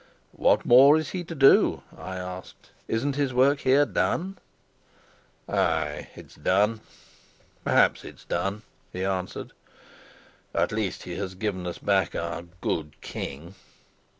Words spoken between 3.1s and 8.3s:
his work here done?" "Ay, it's done. Perhaps it's